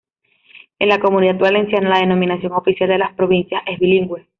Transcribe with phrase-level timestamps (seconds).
[0.79, 4.25] En la Comunidad Valenciana la denominación oficial de las provincias es bilingüe.